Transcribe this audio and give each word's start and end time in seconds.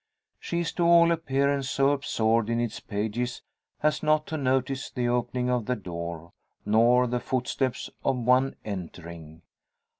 She 0.39 0.61
is 0.61 0.71
to 0.71 0.83
all 0.83 1.11
appearance 1.11 1.69
so 1.69 1.91
absorbed 1.91 2.49
in 2.49 2.59
its 2.59 2.79
pages 2.79 3.43
as 3.83 4.01
not 4.01 4.25
to 4.25 4.35
notice 4.35 4.89
the 4.89 5.07
opening 5.07 5.51
of 5.51 5.67
the 5.67 5.75
door, 5.75 6.33
nor 6.65 7.05
the 7.05 7.19
footsteps 7.19 7.87
of 8.03 8.17
one 8.17 8.55
entering. 8.65 9.43